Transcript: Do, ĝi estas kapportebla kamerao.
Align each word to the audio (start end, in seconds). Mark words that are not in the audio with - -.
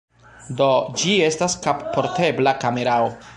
Do, 0.61 0.69
ĝi 1.01 1.13
estas 1.27 1.57
kapportebla 1.67 2.55
kamerao. 2.65 3.13